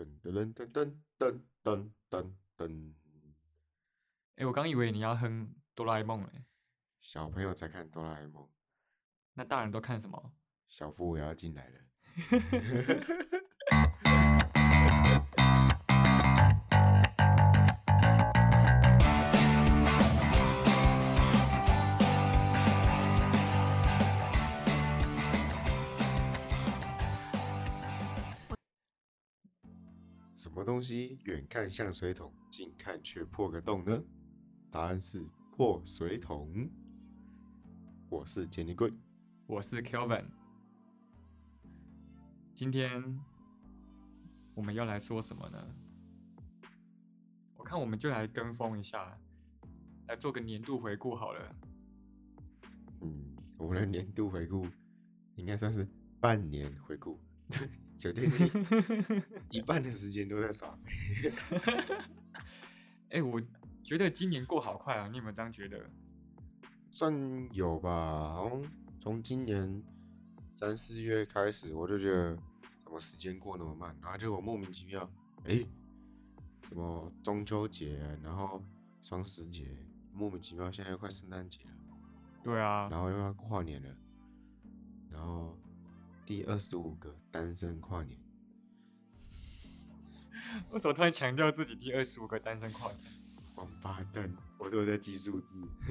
[0.00, 2.94] 噔噔噔噔噔噔噔噔，
[4.36, 6.44] 哎，我刚以为你要哼哆啦 A 梦嘞，
[7.00, 8.48] 小朋友在看哆啦 A 梦，
[9.34, 10.32] 那大人都看什么？
[10.66, 11.80] 小夫我要进来了。
[30.60, 33.98] 么东西远看像水桶，近看却破个洞呢？
[34.70, 36.68] 答案是破水桶。
[38.10, 38.92] 我是杰尼龟，
[39.46, 40.26] 我是 Kelvin。
[42.54, 43.18] 今天
[44.54, 45.66] 我们要来说什么呢？
[47.56, 49.18] 我看我们就来跟风一下，
[50.08, 51.56] 来做个年度回顾好了。
[53.00, 54.66] 嗯，我们的年度回顾
[55.36, 55.88] 应该算是
[56.20, 57.18] 半年回顾。
[58.00, 58.50] 酒店机
[59.50, 61.30] 一半的时间都在耍飞。
[63.10, 63.38] 哎，我
[63.84, 65.06] 觉得今年过好快啊！
[65.08, 65.78] 你有没有这样觉得？
[66.90, 67.12] 算
[67.52, 68.34] 有吧。
[68.38, 68.64] 从
[68.98, 69.82] 从今年
[70.54, 72.34] 三四月开始，我就觉得
[72.82, 75.08] 怎么时间过那么慢，然后就我莫名其妙，
[75.44, 75.62] 哎，
[76.66, 78.64] 什么中秋节，然后
[79.02, 79.66] 双十节，
[80.14, 81.70] 莫名其妙现在又快圣诞节了。
[82.42, 82.88] 对啊。
[82.90, 83.94] 然后又要跨年了，
[85.10, 85.54] 然后。
[86.30, 88.16] 第二十五个单身跨年，
[90.70, 93.00] 为什么突然强调自己第二十五个单身跨年？
[93.56, 95.68] 王八蛋，我都在记数字。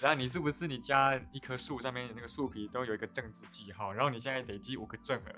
[0.00, 3.92] 然后你是不是你家一棵树上面那个树皮都有一个正字记号？
[3.92, 5.34] 然后你现在累积五个正了？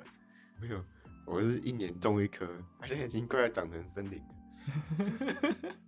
[0.61, 0.85] 没有，
[1.25, 2.47] 我是一年种一棵，
[2.81, 4.35] 它现在已经快要长成森林了。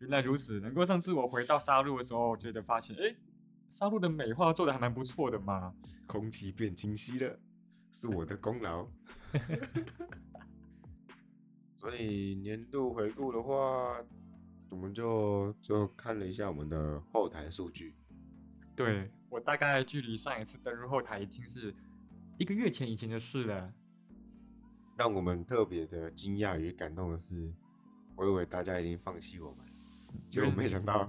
[0.00, 3.16] 原来如此，能够上次我回到沙路的时候，觉得发现，哎。
[3.68, 5.74] 沙路的美化做的还蛮不错的嘛，
[6.06, 7.38] 空气变清晰了，
[7.92, 8.86] 是我的功劳。
[11.76, 14.02] 所以年度回顾的话，
[14.70, 17.94] 我们就就看了一下我们的后台数据。
[18.74, 21.74] 对我大概距离上一次登入后台已经是
[22.38, 23.72] 一个月前以前的事了。
[24.96, 27.52] 让我们特别的惊讶与感动的是，
[28.16, 29.66] 我以为大家已经放弃我们，
[30.30, 31.08] 结果没想到。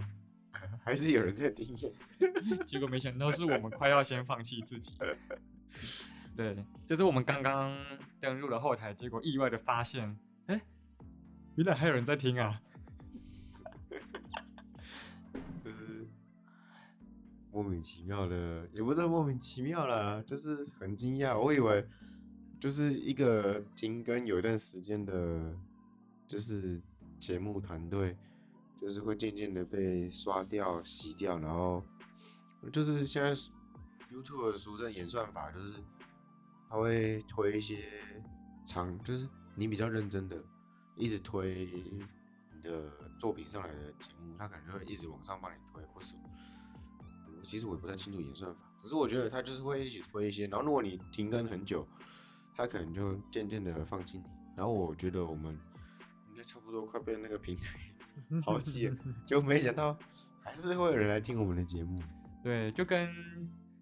[0.87, 1.75] 还是有人在听，
[2.65, 4.93] 结果没想到是我们快要先放弃自己。
[6.33, 7.77] 对，就是我们刚刚
[8.21, 10.61] 登入了后台，结果意外的发现，哎，
[11.55, 12.61] 原来还有人在听啊！
[15.61, 16.07] 就是
[17.51, 21.37] 莫名其妙的，也不是莫名其妙啦，就是很惊讶。
[21.37, 21.85] 我以为
[22.61, 25.53] 就是一个停更有一段时间的，
[26.25, 26.81] 就是
[27.19, 28.15] 节目团队。
[28.79, 31.83] 就是会渐渐的被刷掉、洗掉，然后
[32.71, 33.33] 就是现在
[34.11, 35.73] YouTube 的俗称演算法，就是
[36.69, 37.89] 他会推一些
[38.65, 40.43] 长，就是你比较认真的，
[40.95, 41.67] 一直推
[42.53, 46.21] 你的作品上来的节目，他可能就会一直往上帮你推，或什么。
[47.43, 51.87] 其实我也不太清楚演算法，只是我觉得他就是会一起推一些，然后如果你停更很久，
[52.53, 54.23] 他可能就渐渐的放弃你。
[54.55, 55.57] 然后我觉得我们
[56.29, 57.79] 应该差不多快被那个平台。
[58.43, 58.91] 好气，
[59.25, 59.97] 就没想到
[60.43, 62.01] 还是会有人来听我们的节目。
[62.43, 63.09] 对，就跟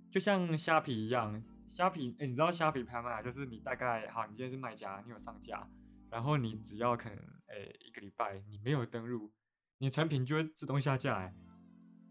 [0.10, 5.68] 就像虾皮一样，虾皮，哎，你知道虾皮拍卖就是你大概好，你今天是卖家，你有上架，
[6.10, 9.32] 然后你只要可能，哎，一个礼拜你没有登录，
[9.78, 11.18] 你产品就会自动下架。
[11.18, 11.34] 哎，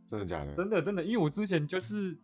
[0.07, 0.55] 真的假的？
[0.55, 2.17] 真的真的，因为我之前就是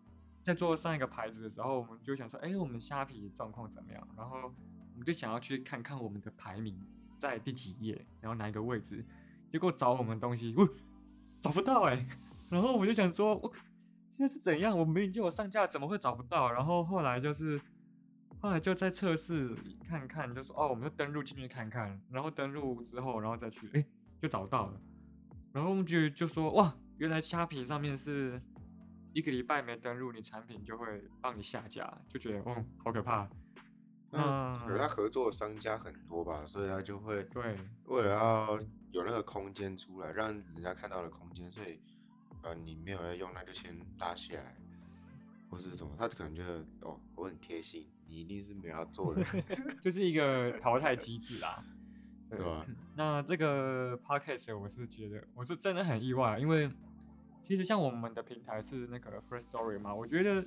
[0.42, 4.08] 在做上一个牌子的时候，我们就想说，哎，我们虾皮状况怎么样？
[4.16, 6.78] 然后我们就想要去看看我们的排名
[7.18, 9.04] 在第几页，然后哪一个位置。
[9.50, 10.68] 结果找我们东西，我
[11.40, 12.06] 找不到哎，
[12.48, 13.52] 然后我就想说，我
[14.10, 14.76] 现在是怎样？
[14.78, 16.50] 我明明就有上架，怎么会找不到？
[16.52, 17.60] 然后后来就是，
[18.40, 23.84] 后来就在测试看看，就说哦，我们就登录进去看看，然后登录之后，然后再去，哎，
[24.20, 24.80] 就找到了。
[25.52, 28.40] 然后我们就就说，哇，原来虾皮上面是
[29.12, 33.28] 一个礼拜没登录，你产品就会帮你下架，就觉得，哦，好可怕。
[34.12, 38.60] 嗯，可是他合作的商家很多吧，所以他就会对，为了要
[38.90, 41.78] 有那个空间出来，让人家看到的空间，所以
[42.42, 44.56] 呃，你没有要用，那就先拉起来，
[45.48, 49.24] 或是什么，他可能觉得哦，我很贴心，你一定是没有要做的，
[49.80, 51.62] 就是一个淘汰机制啦，
[52.28, 52.66] 对吧？
[52.96, 56.68] 那这个 podcast 我是觉得我是真的很意外，因为
[57.42, 60.44] 其实像我们的平台是那个 First Story 嘛，我觉得。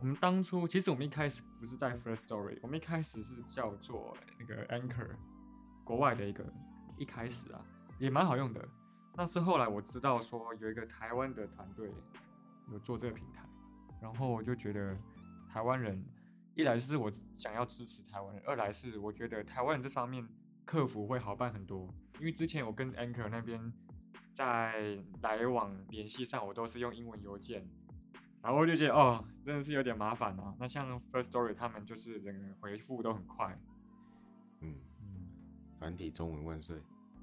[0.00, 5.10] 我们当初其实我们一开始不是在 First Story，我们一开始是叫做那个 Anchor，
[5.82, 6.44] 国外的一个
[6.96, 7.60] 一开始啊
[7.98, 8.66] 也蛮好用的。
[9.16, 11.92] 但是后来我知道说有一个台湾的团队
[12.70, 13.42] 有做这个平台，
[14.00, 14.96] 然后我就觉得
[15.48, 16.00] 台湾人
[16.54, 20.24] 一来是我想要支持台湾人，二来是我觉得台湾人这方面
[20.64, 21.92] 客服会好办很多。
[22.20, 23.72] 因为之前我跟 Anchor 那边
[24.32, 27.68] 在来往联系上，我都是用英文邮件，
[28.48, 30.54] 然后我就觉得哦，真的是有点麻烦啊。
[30.58, 33.54] 那像 First Story 他们就是整个回复都很快，
[34.62, 34.74] 嗯，
[35.78, 36.80] 繁体中文万岁。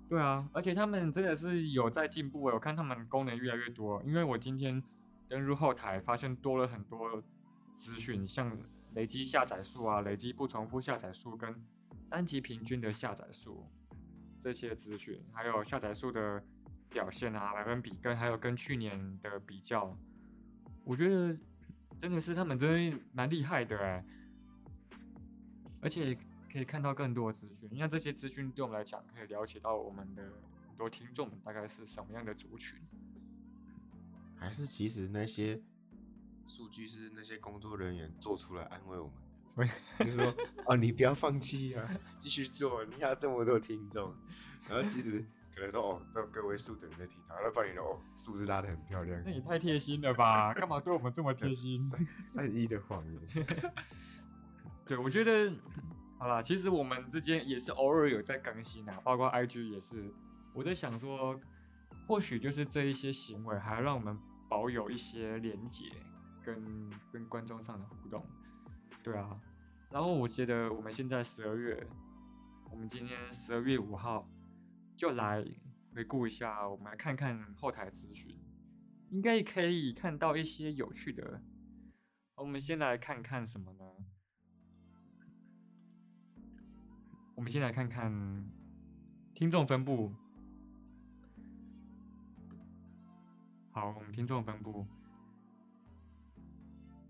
[0.08, 4.04] 对啊，而且他们真的是有在进步，我看他们功能越来越多。
[4.04, 4.84] 因为我今天
[5.28, 7.24] 登入后台，发现多了很多
[7.74, 8.56] 资讯，像
[8.94, 11.60] 累积下载数啊，累积不重复下载数跟
[12.08, 13.68] 单集平均的下载数
[14.38, 16.44] 这些资讯，还有下载数的
[16.88, 19.98] 表现啊，百分比跟还有跟去年的比较，
[20.86, 21.38] 我觉得
[22.00, 24.06] 真的是他们真的蛮厉害的哎，
[25.82, 26.18] 而且
[26.50, 30.24] 可以看到更多的资讯，因为这些资讯对我们来讲可以了解到我们的
[30.70, 32.80] 很多听众们大概是什么样的族群，
[34.38, 35.62] 还是其实那些。
[36.48, 39.14] 数据是那些工作人员做出来安慰我们，
[39.48, 40.32] 所以就是说
[40.68, 44.16] 哦，你不要放弃啊，继续做，你有这么多听众，
[44.70, 49.22] 然后其实可能说哦，这个位数的人在听，然后把你的哦数字拉的很漂亮。
[49.26, 50.54] 那也太贴心了吧？
[50.56, 51.82] 干嘛对我们这么贴心？
[52.28, 53.46] 善意的谎言。
[54.86, 55.52] 对，我觉得
[56.20, 60.14] 好啦，其实我们之间也是偶尔有在更新啊，包括 IG 也是。
[60.54, 61.40] 我在想说，
[62.08, 64.18] 或许就是这一些行为，还让我们
[64.50, 65.86] 保有一些连结。
[66.46, 68.24] 跟跟观众上的互动，
[69.02, 69.36] 对啊，
[69.90, 71.88] 然后我觉得我们现在十二月，
[72.70, 74.30] 我们今天十二月五号
[74.96, 75.44] 就来
[75.94, 78.38] 回顾一下，我们来看看后台资讯，
[79.10, 81.42] 应该可以看到一些有趣的。
[82.36, 83.86] 我们先来看看什么呢？
[87.36, 88.50] 我们先来看看
[89.34, 90.14] 听众分布。
[93.72, 94.86] 好，我们听众分布。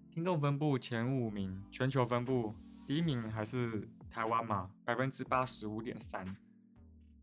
[0.09, 2.55] 听众分布前五名，全球分布
[2.85, 6.25] 第一名还是台湾嘛，百分之八十五点三。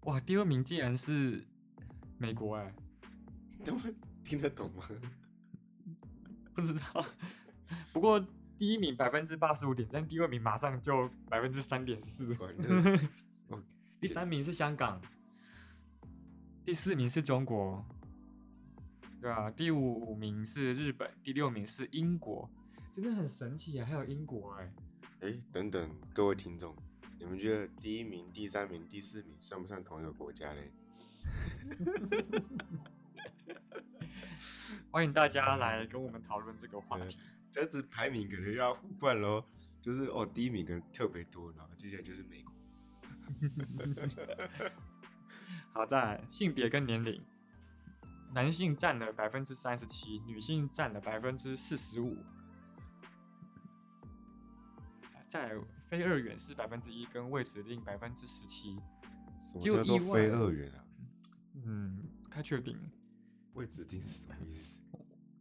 [0.03, 1.45] 哇，第二名竟然是
[2.19, 2.75] 美国哎，
[3.65, 3.95] 他们
[4.25, 4.85] 听得懂吗？
[6.55, 7.05] 不知道。
[7.93, 8.19] 不过
[8.59, 12.37] 第一名百分之八十五点三，第二名马上就百分之三点四。
[14.01, 15.01] 第三名是香港，
[16.65, 17.85] 第四名是中国，
[19.21, 22.51] 对啊，第五名是日本，第六名是英国。
[22.93, 23.87] 真的很神奇啊！
[23.87, 24.73] 还有英国哎，
[25.21, 26.77] 哎，等等，各位听众，
[27.23, 30.73] 你们觉得第一名、第三名、第四名算不算同一个国家嘞？
[34.91, 37.21] 欢迎大家来跟我们讨论这个话题。
[37.53, 39.45] 这次排名可能要互换喽，
[39.81, 42.53] 就是哦，第一名可能特别多，然后接下来就是美国。
[45.73, 47.23] 好在性别跟年龄，
[48.35, 52.17] 男性占了百分之三十七，女性占了百分之四十五。
[55.33, 58.79] 在非二元是百分之一，跟未指定百分之十七，
[59.59, 60.85] 就叫做非二元啊？
[61.55, 62.79] 嗯，不太确定。
[63.55, 64.79] 未指定是什么意思？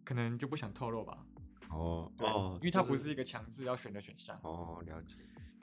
[0.05, 1.25] 可能就不想透露吧。
[1.71, 4.39] 哦哦，因为它不是一个强制要选的选项。
[4.43, 5.17] 哦，了解。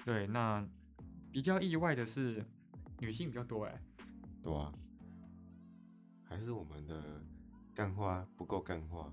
[0.05, 0.63] 对，那
[1.33, 2.45] 比较意外的是
[2.99, 3.83] 女性比较多哎。
[4.43, 4.73] 多啊？
[6.25, 7.25] 还是我们的
[7.75, 9.11] 干花不够干花，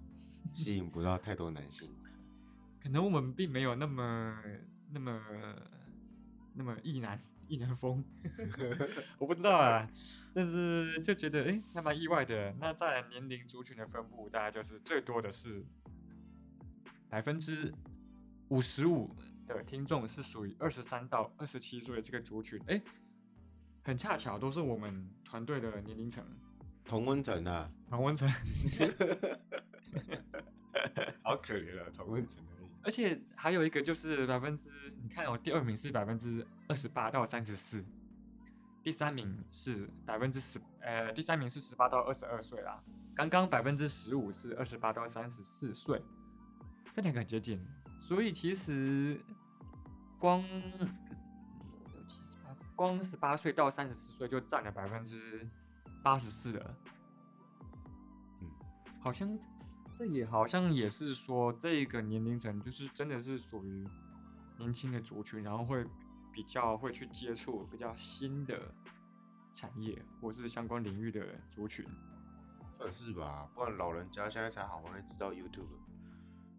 [0.54, 1.90] 吸引不到太多男性？
[2.84, 4.38] 可能我们并没有那么。
[4.96, 5.22] 那么
[6.54, 8.02] 那么意难意难风，
[9.20, 9.86] 我不知道啊，
[10.34, 12.56] 但是就觉得哎，还蛮意外的。
[12.62, 15.66] 那在年龄族群的分布，大概就是最多的是
[17.10, 17.74] 百分之
[18.48, 19.14] 五十五
[19.46, 22.82] 的听众是属于二十三到二十七岁的这个族群，哎，
[23.84, 26.26] 很恰巧都是我们团队的年龄层，
[26.86, 28.30] 同温层啊，同温层，
[31.22, 32.42] 好可怜啊，同温层。
[32.86, 34.70] 而且还有一个就是百分之，
[35.02, 37.84] 你看哦，第二名是百分之二十八到三十四，
[38.84, 42.80] 第三名是百分之十，呃，第三名是十八到二十二岁啦。
[43.16, 46.00] 刚刚百分之十五是二十八到三十四岁，
[46.96, 47.60] 这两个很接近。
[47.98, 49.20] 所以其实
[50.20, 50.44] 光
[52.76, 55.50] 光十八岁到三十四岁就占了百分之
[56.04, 56.78] 八十四了。
[58.42, 58.52] 嗯，
[59.00, 59.36] 好像。
[59.98, 63.88] 这也好像也是说，这个年龄层就是真的是属于
[64.58, 65.86] 年轻的族群，然后会
[66.34, 68.76] 比较会去接触比较新的
[69.54, 71.86] 产业或是相关领域的族群，
[72.78, 73.50] 算是吧。
[73.56, 75.64] 不然老人家现在才好像知道 YouTube，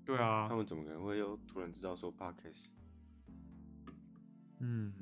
[0.03, 2.69] 对啊，他们怎么可能会又突然知道说 Podcast？
[4.61, 4.95] 嗯，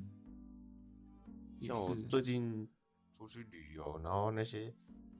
[1.61, 2.67] 像我最近
[3.13, 4.75] 出去旅游，然后那些。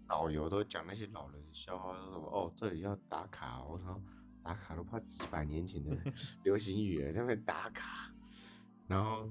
[0.07, 4.01] 导游都讲那些老人笑话，说什么哦，这里要打卡，我说
[4.43, 5.97] 打卡都怕几百年前的
[6.43, 8.13] 流行语了，在那边打卡，
[8.87, 9.27] 然后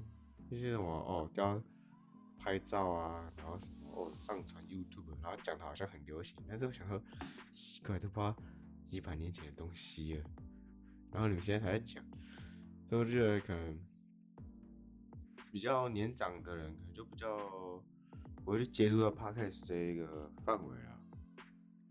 [0.49, 1.61] 那些什么哦，都要
[2.37, 7.01] 拍照啊，然后什么哦上传 YouTube，然后讲的好像很流行，但是我想说
[7.49, 8.35] 奇怪，都不知道
[8.83, 10.23] 几百年前的东西了，
[11.11, 12.03] 然后你们现在还在讲，
[12.89, 13.79] 所以我觉得可能
[15.51, 17.81] 比较年长的人可能就比较
[18.45, 20.99] 我就接触到 Podcast 这一个范围啦，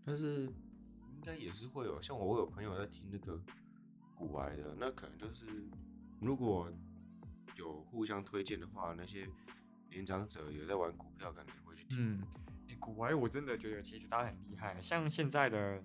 [0.05, 3.39] 但是应该也是会有，像我有朋友在听那个
[4.15, 5.45] 古玩的，那可能就是
[6.21, 6.71] 如果
[7.57, 9.27] 有互相推荐的话，那些
[9.89, 11.97] 年长者有在玩股票，可能也会去听。
[11.99, 12.23] 嗯，
[12.69, 15.83] 欸古玩我真的觉得其实他很厉害，像现在的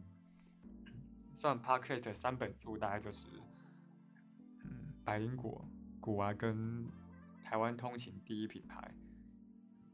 [1.35, 3.27] 算 podcast 的三本柱，大概就是
[4.63, 5.67] 嗯百灵果、
[6.01, 6.87] 古玩跟
[7.43, 8.95] 台湾通勤第一品牌，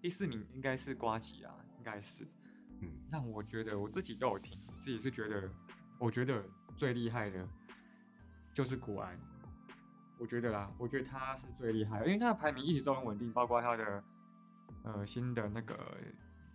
[0.00, 2.26] 第四名应该是瓜吉啊，应该是。
[2.80, 5.50] 嗯，让我觉得我自己都有听，自己是觉得，
[5.98, 6.44] 我觉得
[6.76, 7.48] 最厉害的
[8.52, 9.18] 就是古埃，
[10.18, 14.04] 我觉得啦，我觉得他是最厉害的，因为他的排名一直都很稳定，包括他的
[14.84, 15.96] 呃新的那个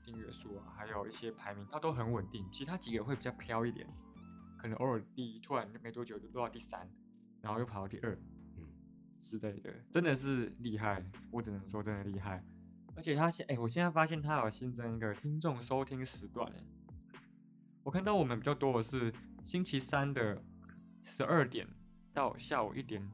[0.03, 2.47] 订阅数啊，还有一些排名，他都很稳定。
[2.51, 3.87] 其他几个会比较飘一点，
[4.59, 6.87] 可能偶尔第一，突然没多久就落到第三，
[7.41, 8.15] 然后又跑到第二，
[8.57, 8.67] 嗯
[9.17, 12.43] 之类的，真的是厉害，我只能说真的厉害。
[12.95, 16.63] 而且他现哎、我现在发现他有新增一个听众收听时段哎，
[17.83, 19.11] 我看到我们比较多的是
[19.43, 20.41] 星期三的
[21.03, 21.67] 十二点
[22.13, 23.09] 到下午一点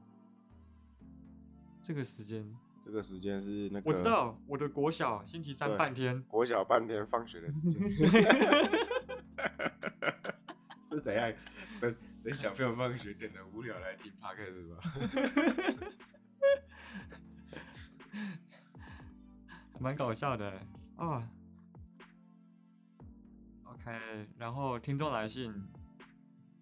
[1.81, 2.45] 这个时间，
[2.85, 7.81] 这个时间是那个我知道我的国小星期三半天，国小半天放学的时间，
[10.83, 11.31] 是怎样？
[11.79, 14.81] 等等小朋友放学等的无聊来听 podcast 是吧？
[19.77, 20.67] 还蛮搞笑的欸
[20.97, 21.29] 啊。
[23.65, 25.53] OK，然后听众来信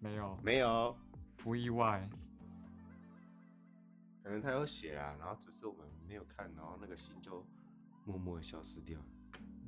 [0.00, 0.94] 没有，没有，
[1.38, 2.06] 不意外。
[4.22, 7.42] 可能他有写啦，然后只是我们没有看，然后那个信就
[8.04, 9.06] 默默地消失掉了。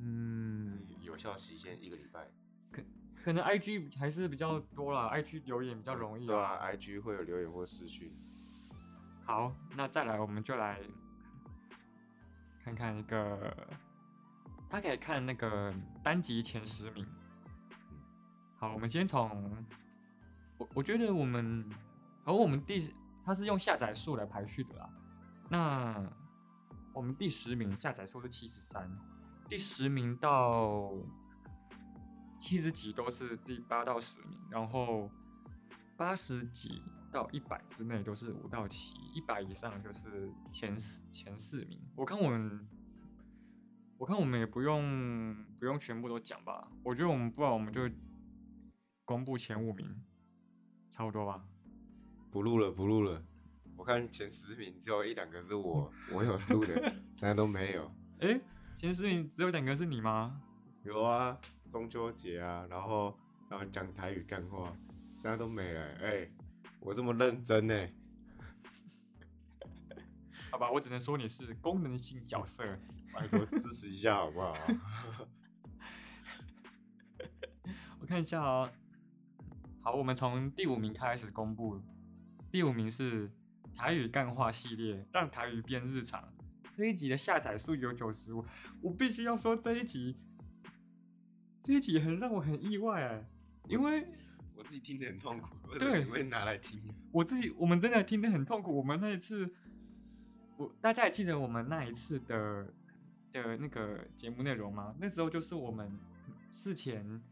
[0.00, 2.28] 嗯，有效期限一个礼拜，
[2.71, 2.83] 可
[3.23, 8.12] 可能 IG 还是比较多啦，IG 留言比较容易对啊，IG 会有留言或私讯。
[9.25, 10.81] 好，那再来我们就来
[12.68, 13.56] 看看一个，
[14.68, 15.72] 他可以看那个
[16.02, 17.06] 单集前十名。
[18.56, 19.66] 好，我们先从
[20.58, 21.66] 我我觉得我们，
[22.25, 22.94] 而我们第
[23.25, 24.90] 它是用下载数来排序的啦。
[25.48, 26.12] 那
[26.92, 28.90] 我们第十名下载数是七十三，
[29.48, 30.92] 第十名到
[32.38, 35.10] 七十几都是第八到十名，然后
[35.96, 41.81] 八十几到一百之内都是五到七，一百以上就是前四前四名。
[41.97, 42.69] 我看我们，
[43.97, 47.88] 我看我们也不用不用全部都讲吧，我觉得我们不然我们就
[49.05, 50.03] 公布前五名，
[50.91, 51.45] 差不多吧。
[52.31, 53.23] 不录了，不录了。
[53.77, 56.75] 我看前十名只有一两个是我我有录的，
[57.15, 57.91] 现在都没有。
[58.21, 58.41] 诶，
[58.75, 60.43] 前十名只有两个是你吗？
[60.83, 61.38] 有啊，
[61.71, 63.17] 中秋节啊，然后
[63.49, 64.77] 然后讲台语干话，
[65.15, 65.81] 现在都没了。
[66.03, 66.31] 哎、
[66.88, 67.75] 我这么认真呢、
[70.50, 72.64] 好吧，我只能说你是功能性角色。
[73.12, 74.57] 拜托支持一下好不好？
[78.00, 78.73] 我看一下哦。
[79.83, 81.78] 好，我们从第五名开始公布。
[82.50, 83.30] 第五名是
[83.75, 86.33] 台语干话系列，让台语变日常。
[86.73, 88.47] 这一集的下载数有九十五，
[88.80, 90.16] 我必须要说这一集，
[91.61, 93.28] 这一集很让我很意外哎，
[93.68, 94.09] 因为
[94.54, 96.80] 我自己听得很痛苦，为什么对你会拿来听？
[97.12, 98.76] 我自己我们真的听得很痛苦。
[98.76, 99.52] 我们那一次，
[100.56, 102.72] 我大家还记得我们那一次的
[103.30, 104.94] 的那个节目内容吗？
[104.98, 105.98] 那时候就是我们
[106.50, 107.22] 事前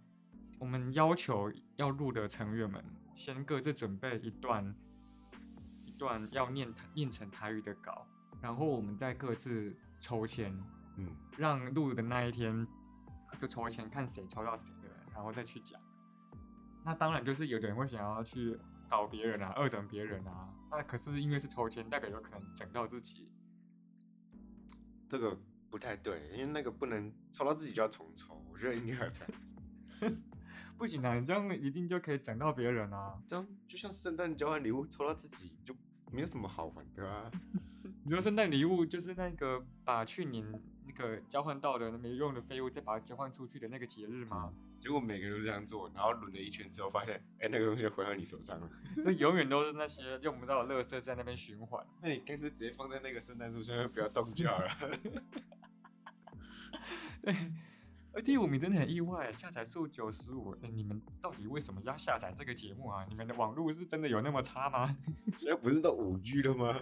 [0.58, 4.74] 我们要求要录的成员们先各自准备一段
[5.84, 8.06] 一段要念台念成台语的稿，
[8.40, 10.54] 然后我们再各自抽签，
[10.96, 12.66] 嗯，让录的那一天
[13.38, 15.80] 就抽签看谁抽到谁的，然后再去讲。
[16.86, 18.56] 那当然就是有的人会想要去
[18.88, 20.48] 搞别人啊，恶整别人啊。
[20.70, 23.28] 那可是因为是抽签，代表有可能整到自己。
[25.08, 25.36] 这个
[25.68, 29.54] 不太对，因为那个不能抽到自己就要重抽，我觉得应该要这样子。
[30.78, 33.20] 不行啊，你这样一定就可以整到别人啊。
[33.26, 35.74] 这样就像圣诞交换礼物，抽到自己就
[36.12, 37.28] 没有什么好玩的啊。
[38.04, 40.44] 你说圣诞礼物就是那个把去年
[40.86, 44.52] 那个交换到的没用的废物再把它交换出去的那个节日吗？
[44.80, 48.70] 结果每个人都这样做，然后轮了一圈之后，发现，哎、那个东西回到你手上了。
[49.02, 51.84] 所以永远都是那些用不到的垃圾在那边循环。
[52.00, 54.70] 那你干脆直接放在那个圣诞树上面，不要动就好了。
[58.12, 60.56] 而第五名真的很意外，下载数九十五。
[60.62, 63.04] 哎，你们到底为什么要下载这个节目啊？
[63.08, 64.96] 你们的网络是真的有那么差吗？
[65.36, 66.80] 现在不是都五 G 了吗？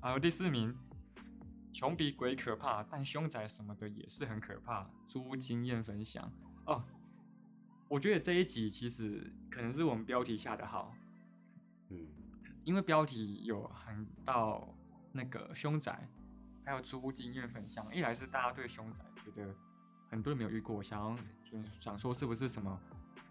[0.00, 0.74] 还有第四名，
[1.72, 4.90] 穷比鬼可怕，但凶宅什么的也是很可怕。
[5.06, 6.30] 租经验分享
[6.66, 6.84] 哦，
[7.88, 10.94] 我觉得这一集其实可能是我们标题下的好，
[11.88, 12.06] 嗯，
[12.64, 14.74] 因为标题有含到
[15.12, 16.08] 那个凶宅，
[16.64, 17.92] 还有租屋经验分享。
[17.94, 19.54] 一来是大家对凶宅觉得
[20.10, 21.16] 很多人没有遇过，想要
[21.80, 22.80] 想说是不是什么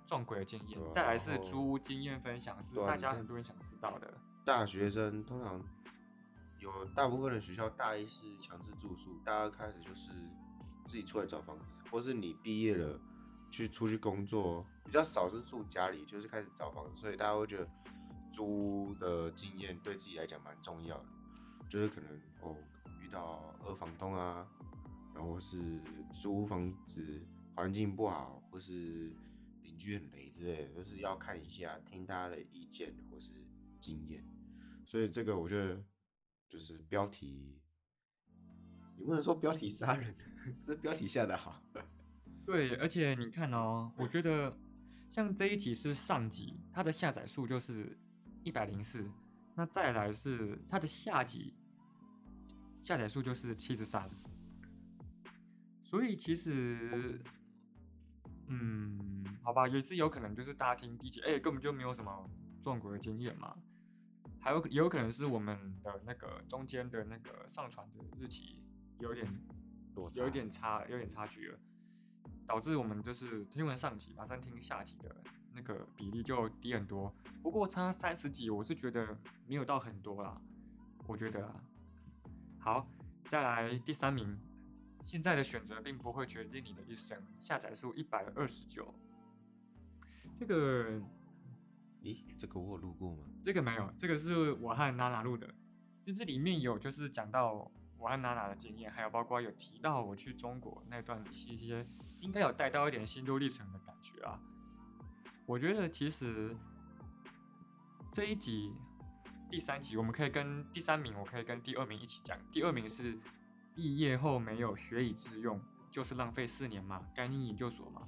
[0.05, 4.13] 撞鬼的经验；再来是租屋经验分享，是大家很多人想知道的。
[4.45, 5.61] 大学生通常。
[6.59, 10.11] 有大部分的学校大一是强制住宿，大二开始就是
[10.85, 12.99] 自己出来找房子，或是你毕业了
[13.49, 17.69] 去出去工作，比较少是住家里，就是开始找房子，所以大家会觉得
[18.29, 21.05] 租的经验对自己来讲蛮重要的，
[21.69, 22.11] 就是可能
[22.41, 22.55] 哦
[23.01, 24.45] 遇到二房东啊，
[25.15, 27.25] 然后是租房子
[27.55, 29.13] 环境不好，或是
[29.61, 33.31] 邻居很雷之类，都是要看一下听大家的意见或是
[33.79, 34.21] 经验，
[34.85, 35.81] 所以这个我觉得。
[36.49, 37.61] 就是标题，
[38.97, 40.13] 也不能说标题杀人，
[40.59, 41.61] 这标题下的好。
[42.45, 44.57] 对，而且你看哦，我觉得
[45.11, 47.95] 像这一集是上集，它的下载数就是
[48.43, 49.07] 一百零四，
[49.53, 51.53] 那再来是它的下集，
[52.81, 54.09] 下载数就是七十三。
[55.83, 57.21] 所以其实，
[58.47, 62.29] 嗯，好吧，也是有可能就是大家听第一集，哎，根本就没有什么
[62.59, 63.55] 撞鬼的经验嘛。
[64.41, 68.63] 还有也有可能是我们的那个中间的那个上传的日期
[68.99, 69.27] 有点
[70.13, 71.59] 有点差，有点差距了，
[72.47, 75.13] 导致我们就是听完上集马上听下集的
[75.53, 77.13] 那个比例就低很多。
[77.43, 80.41] 不过差三十几，我是觉得没有到很多啦。
[81.05, 81.61] 我觉得啊
[82.59, 82.87] 好，
[83.27, 84.39] 再来第三名，
[85.03, 87.21] 现在的选择并不会决定你的一生。
[87.37, 88.93] 下载数一百二十九，
[90.39, 91.01] 这个。
[92.01, 93.23] 咦，这个我有录过吗？
[93.43, 95.53] 这个没有，这个是我和娜娜录的，
[96.01, 97.53] 就是里面有就是讲到
[97.97, 101.85] 我和娜娜的经验，还有包括有提到我去中国那段一些，
[102.21, 104.39] 应该有带到一点心路历程的感觉啊。
[105.45, 106.55] 我觉得其实
[108.13, 108.73] 这一集
[109.49, 112.37] 第三集，我们可以跟第三名，我可以跟第二名一起讲。
[112.51, 113.19] 第二名是
[113.75, 115.59] 毕业后没有学以致用，
[115.91, 118.07] 就是浪费四年嘛，该念研究所嘛。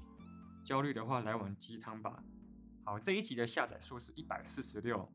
[0.63, 2.23] 焦虑的话来碗鸡汤吧。
[2.83, 5.07] 好，这一集的下载数是一百四十六。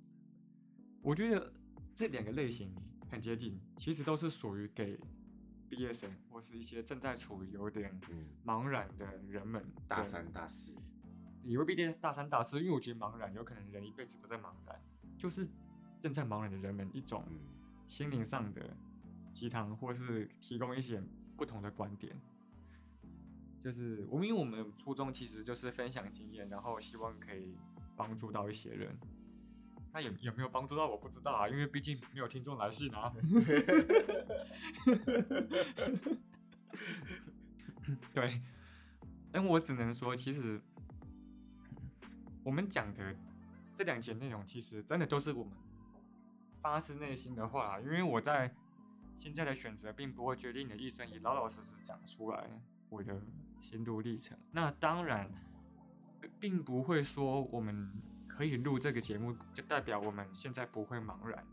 [1.02, 1.52] 我觉得
[1.94, 2.74] 这两个类型
[3.11, 4.98] 很接近，其实都是属于给
[5.68, 8.00] 毕业生或是一些正在处于有点
[8.44, 9.64] 茫然的人们。
[9.88, 10.76] 大三、大四，
[11.42, 14.81] 也未必定大三、大四，因为我觉得茫然有可能人一辈子都在茫然，
[15.18, 15.46] 就是
[15.98, 17.24] 正在茫然的人们一种
[17.87, 18.76] 心灵上的
[19.33, 21.02] 鸡汤，或是提供一些
[21.37, 22.16] 不同的观点。
[23.66, 27.59] 就是我们，因为我们初衷其实就是分享经验，然后希望可以
[27.96, 28.96] 帮助到一些人。
[29.92, 33.12] 那有有没有帮助到我不知道啊，因为毕竟没有听众来信啊。
[38.14, 38.40] 对，
[39.33, 40.62] 但我只能说，其实
[42.44, 43.16] 我们讲的
[43.74, 45.52] 这两节内容，其实真的都是我们
[46.61, 47.81] 发自内心的话。
[47.81, 48.55] 因为我在
[49.16, 52.48] 现在的选择，并不会决定你的一生，也老老实实讲出来
[52.90, 53.20] 我的。
[53.66, 55.29] 心路历程，那当然
[56.38, 57.90] 并不会说我们
[58.29, 61.44] 可以录这个节目，就代表我们现在不会茫然。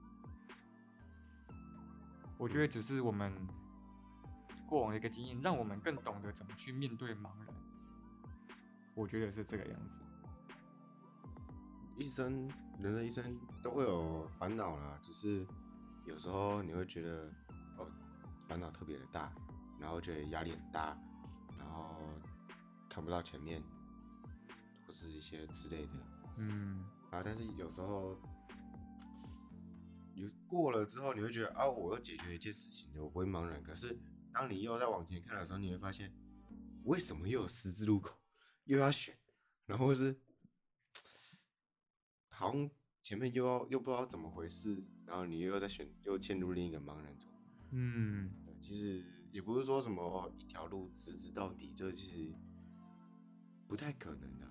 [2.38, 3.36] 我觉得只是我们
[4.68, 7.48] 过往的一个经验，让我们更懂得怎么去面对茫然。
[8.94, 9.98] 我觉得是这个样子。
[11.98, 12.48] 一生，
[12.78, 15.48] 人的一生都会有烦恼啦，只是
[16.06, 17.28] 有时候你会觉得
[17.80, 17.88] 哦，
[18.48, 19.34] 烦恼特别的大，
[19.80, 20.96] 然后觉得压力很大。
[21.58, 21.96] 然后
[22.94, 23.60] 看不到前面，
[24.86, 25.92] 或是一些之类的，
[26.38, 28.16] 嗯，啊，但是有时候
[30.14, 33.64] 你过了之后，你会觉得啊，我又解决一件事情了，我不会茫然。
[33.64, 34.00] 可是
[34.32, 36.14] 当你又在往前看的时候，你会发现，
[36.84, 38.16] 为什么又有十字路口，
[38.66, 39.18] 又要选，
[39.66, 40.22] 然后是
[42.30, 42.70] 好像
[43.02, 47.28] 前面又要又不知道怎么回事，然后你又要再选，又陷入另一个茫然中。
[47.72, 52.32] 嗯，其实也不是说什么一条路直直到底，这其实。
[53.74, 54.48] 不太可能的。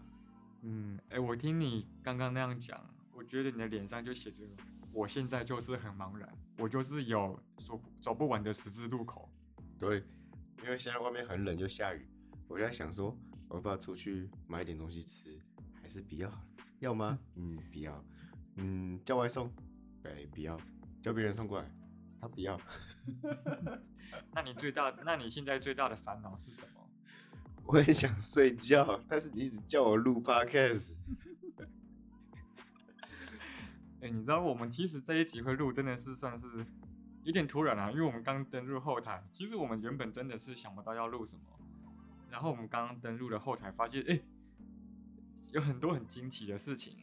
[0.62, 4.42] 嗯，哎，我听你刚刚那样讲，我觉得你的脸上就写着
[4.92, 9.30] “我现在就是很茫然，我就是有走走不完的十字路口”。
[9.78, 10.02] 对，
[10.64, 12.04] 因为现在外面很冷，又下雨，
[12.48, 15.40] 我就在想说，我要不要出去买点东西吃，
[15.80, 16.28] 还是不要？
[16.80, 17.16] 要吗？
[17.36, 18.04] 嗯，不要。
[18.56, 19.52] 嗯，叫外送？
[20.02, 20.58] 哎，不要。
[21.00, 21.72] 叫别人送过来？
[22.20, 22.60] 他不要。
[24.34, 26.81] 那你最大，那你现在最大的烦恼是什么？
[27.64, 30.96] 我很想睡觉，但是你一直叫我录 podcast。
[34.02, 36.66] 哎、你知道我们其实这一集会录，真的是算是
[37.22, 41.42] 有点突然啊，因为我们刚登入后台，其实我们原本真的是想不到要录什么，
[42.30, 44.20] 然后我们刚刚登入了后台，发现哎、
[45.52, 46.96] 有很多很惊奇的事情。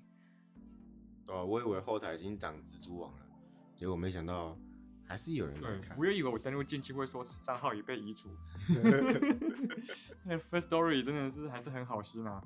[1.25, 3.19] 啊，我以为后台已经长蜘蛛网了，
[3.77, 4.57] 结果没想到
[5.09, 5.97] 还是有人来对看，。
[5.97, 8.29] 我也以为我登录进去会说账号已被移除。
[10.23, 12.41] 那 First Story 真的是还是很好心啊。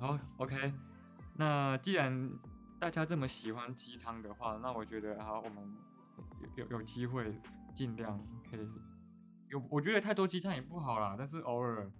[0.00, 0.74] 好，OK，
[1.36, 2.30] 那既然
[2.80, 5.72] 大家这么喜欢鸡汤的话，那我觉得好，我们
[6.56, 7.40] 有有有机会
[7.74, 8.68] 尽量可以
[9.48, 11.90] 有，我觉得太多鸡汤也不好啦，但是偶尔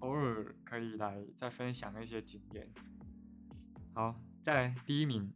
[0.00, 2.72] 偶尔可以来再分享一些经验。
[3.92, 5.32] 好，再来第一名，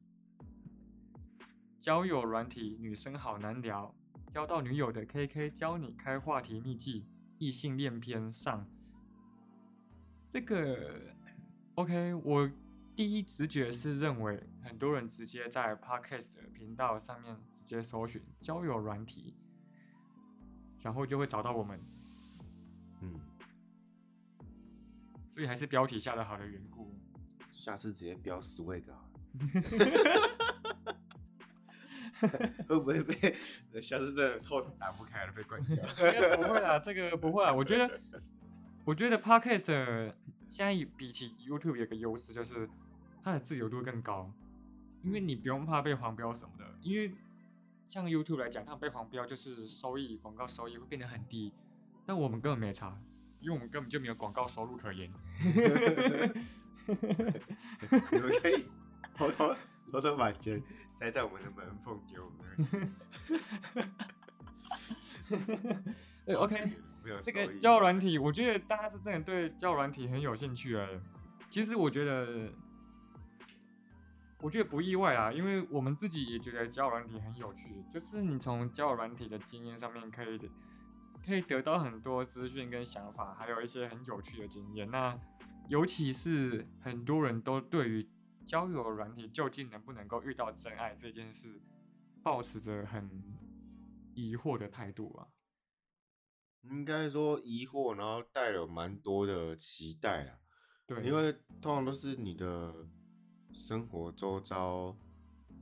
[1.84, 3.94] 交友软体女生好难聊，
[4.30, 7.04] 交到女友的 KK 教你开话题秘籍，
[7.36, 8.66] 异性恋篇上。
[10.26, 10.98] 这个
[11.74, 12.50] OK，我
[12.96, 19.34] 第一直觉是认为很多人直接在 Podcast 的频道上面直接搜寻交友软体，
[20.80, 21.78] 然后就会找到我们，
[23.02, 23.20] 嗯，
[25.34, 26.94] 所以还是标题下的好的缘故。
[27.52, 29.10] 下次直接标 swag 好了
[32.68, 33.36] 会不会被
[33.80, 35.76] 下次这后台打不开了被关掉？
[36.12, 37.52] 应该不会啊，这个不会啊。
[37.52, 38.00] 我觉得，
[38.84, 40.12] 我觉得 Podcast
[40.48, 42.68] 现在比起 YouTube 有个优势，就是
[43.22, 44.32] 它的自由度更高，
[45.02, 46.64] 因为你不用怕被黄标什么的。
[46.80, 47.12] 因为
[47.86, 51.52] 像 YouTube 来讲，它被黄标就是收益广告收益会变得很低，
[52.06, 52.96] 但我们根本没差，
[53.40, 55.12] 因为我们根本就没有广告收入可言。
[56.86, 58.66] 你们可以
[59.14, 59.54] 偷偷
[59.94, 62.92] 偷偷把钱塞在我们的门缝给我们。
[66.26, 66.72] 对，OK，
[67.22, 71.00] 这个收益交友软体，我觉得大家是真的对交友软体很有兴趣哎。
[71.48, 72.52] 其实我觉得，
[74.40, 80.50] 我觉得不意外啊，因为我们自己也觉得交友软体很有趣，就是你从交友软体的经验上面可以
[81.24, 84.90] 可以得到很多资讯跟想法，还有一些很有趣的经验。
[84.90, 85.16] 那
[85.68, 88.04] 尤其是很多人都对于
[88.44, 91.60] 交友软体究竟能不能够遇到真爱这件事，
[92.22, 93.10] 抱持着很
[94.14, 95.28] 疑惑的态度啊。
[96.62, 100.38] 应该说疑惑，然后带有蛮多的期待啊。
[100.86, 102.86] 对，因为通常都是你的
[103.52, 104.96] 生活周遭，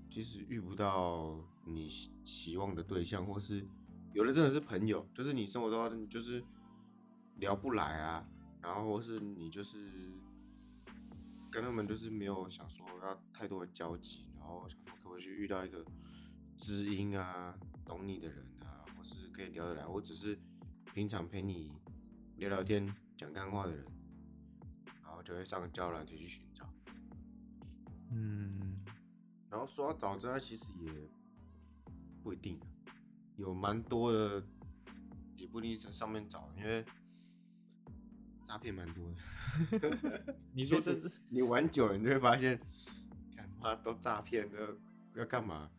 [0.09, 3.67] 即使遇不到你期期望的对象，或是
[4.13, 6.45] 有的真的是朋友，就是你生活周遭就是
[7.37, 8.29] 聊不来啊，
[8.61, 10.13] 然后或是你就是
[11.53, 15.85] 跟他们就是没有想说要太多的交集，然后想说可不可以去遇到一个
[16.57, 20.39] 知音啊，懂你的人啊，或是可以聊得来，我只是
[20.95, 21.71] 平常陪你
[22.37, 23.85] 聊聊天、讲干话的人。
[25.03, 26.67] 然后就会上交友软体去寻找。
[28.11, 28.83] 嗯，
[29.51, 30.91] 然后说要找真爱，其实也
[32.23, 32.59] 不一定，
[33.37, 34.43] 有蛮多的，
[35.37, 36.83] 也不一定在上面找，因为
[38.53, 39.11] 诈骗蛮多
[39.79, 39.99] 的。
[40.53, 42.61] 你说这是你玩久了，你就会发现，
[43.35, 44.77] 干妈都诈骗的，
[45.15, 45.71] 要干嘛？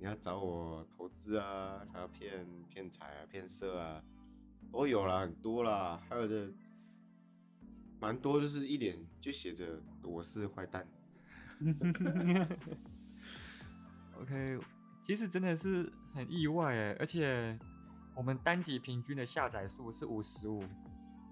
[0.00, 4.02] 你要找我投资啊，还要骗骗财啊、骗色啊，
[4.72, 6.50] 都有啦，很多啦，还有的
[8.00, 10.84] 蛮多，就是一脸就写着我是坏蛋。
[14.20, 14.58] OK，
[15.00, 17.56] 其实真的是很意外哎，而且
[18.16, 20.64] 我们单集平均的下载数是五十五，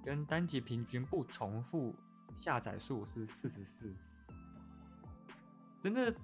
[0.05, 1.97] 跟单集平均不重复
[2.35, 3.95] 下载数是四十四，
[5.81, 6.15] 真的，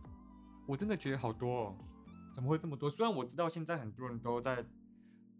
[0.66, 1.78] 我真的觉得好多哦，
[2.30, 2.90] 怎么会这么多？
[2.90, 4.64] 虽然我知道现在很多人都在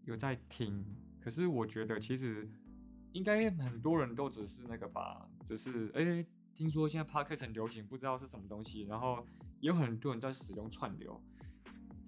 [0.05, 0.83] 有在听，
[1.21, 2.49] 可是我觉得其实
[3.11, 6.25] 应该很多人都只是那个吧，只是哎、
[6.55, 9.23] 听说现在 Podcast 很流行，不知道是什么东西，然后
[9.59, 11.21] 也有很多人在使用串流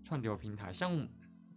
[0.01, 0.95] 串流平台，像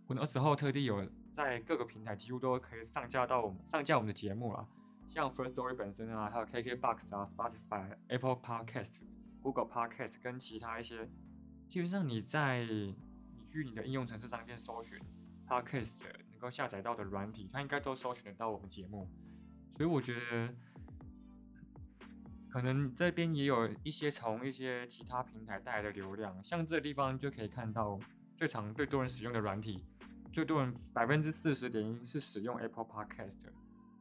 [0.06, 4.66] 我那时候特地有在各个平台几乎都可以上架到我们上架我们的节目啦，
[5.06, 9.02] 像 First Story 本身啊，还有 KKBox 啊、Spotify、Apple Podcast、
[9.42, 11.06] Google Podcast 跟其他一些，
[11.68, 12.96] 基本上你在你
[13.44, 14.98] 去你的应用程式商店搜寻
[15.46, 19.06] Podcast 能够下载到的软体，它应该都搜寻得到我们节目，
[19.76, 20.54] 所以我觉得。
[22.48, 28.00] 可能这边也有一些从一些其他平台带来的流量，像这个地方就可以看到
[28.34, 29.84] 最常最多人使用的软体，
[30.36, 33.46] 最多人百分之四十点一是使用 Apple Podcast，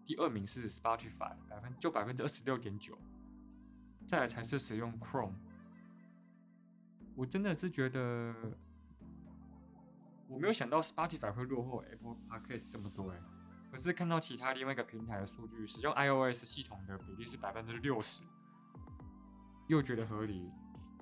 [0.04, 2.98] 第二名是 Spotify，百分就百分之二十六点九，
[4.06, 5.32] 再来才是使用 Chrome。
[7.16, 8.36] 我真的是觉得，
[10.28, 13.22] 我没有想到 Spotify 会落后 Apple Podcast 这么多哎，
[13.72, 18.24] 可是看到其他另外一个平台的数据，使用 iOS 系统的比例是百分之六十，
[19.68, 20.52] 又觉得合理，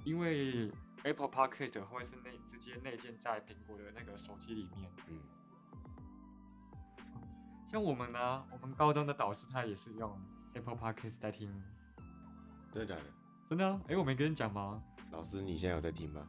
[0.03, 0.71] 因为
[1.03, 4.91] Apple Podcast 会是内直接内建在苹果的那个手机里面。
[5.07, 5.19] 嗯，
[7.65, 10.19] 像我们呢，我们高中的导师他也是用
[10.53, 11.49] Apple Podcast 在听，
[12.71, 13.03] 真的假的？
[13.45, 13.79] 真的啊？
[13.87, 14.81] 哎、我没跟你讲吗？
[15.11, 16.27] 老师，你现在有在听吗？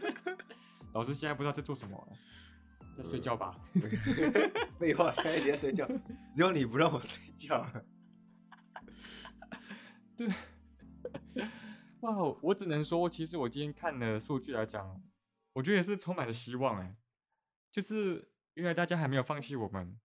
[0.92, 2.08] 老师现在不知道在做什么，
[2.94, 3.54] 在睡觉吧？
[4.78, 5.86] 废话，现在你在睡觉，
[6.32, 7.66] 只有你不让我睡觉。
[12.00, 15.02] 哇，我只能说，其实我今天看的数据来讲，
[15.54, 16.96] 我觉得也是充满了希望哎，
[17.70, 19.98] 就是因为大家还没有放弃我们，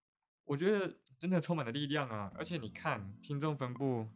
[0.46, 2.32] 我觉得真的充满了力量啊！
[2.36, 4.08] 而且你看，听众分布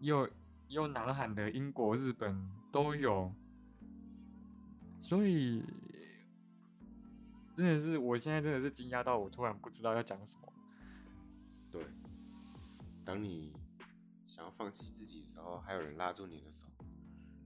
[0.00, 0.28] 有
[0.68, 3.32] 有南韩的、英国、日本都有，
[4.98, 5.62] 所以
[7.54, 10.52] 真的是我现在真的是惊讶到我突然不知道要讲什么。
[11.70, 11.84] 对，
[13.04, 13.52] 当你
[14.30, 16.68] 想要放弃自己的时候，还有人拉住你的手，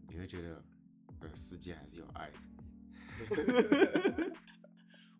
[0.06, 0.62] 你会觉得，
[1.20, 2.30] 呃，世界还是有爱。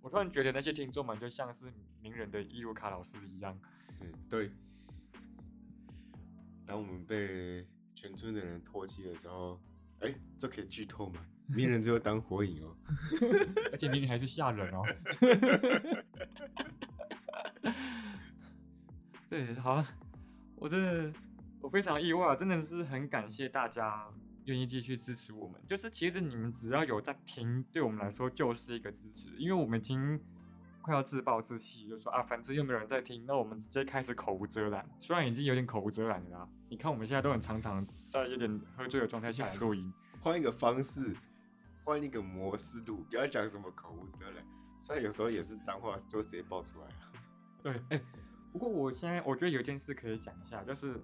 [0.03, 1.73] 我突然觉得那些听众们就像是
[2.03, 3.59] 名人的伊鲁卡老师一样，
[4.03, 4.53] 嗯，对。
[6.67, 9.59] 当我们被全村的人唾弃的时候，
[10.01, 11.25] 哎、这可以剧透吗？
[11.47, 12.77] 鸣人只有当火影哦。
[13.73, 14.83] 而且鸣人还是吓人哦。
[19.31, 19.83] 对，好，
[20.57, 21.13] 我真的
[21.65, 24.07] 我非常意外，真的是很感谢大家
[24.45, 25.59] 愿意继续支持我们。
[25.67, 30.21] 就是其实你们只要有在听，对我们来说就是一个支持，因为我们已经
[30.83, 34.87] 快要自暴自弃，就说啊，反正又没有人在听，那我们直接开始口无遮拦。
[34.99, 39.91] 虽然已经有点口无遮拦了啦，你看我们现在都很常常在有点喝醉的状态下来录音。
[40.21, 41.17] 换一个方式，
[41.83, 44.45] 换一个模式录，不要讲什么口无遮拦。
[44.79, 46.95] 虽然有时候也是脏话，就直接爆出来了。
[47.63, 48.05] 对，哎、
[48.53, 51.01] 不过我现在我觉得有一件事可以讲一下，就是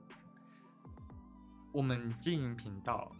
[1.73, 3.15] 我们经营频道，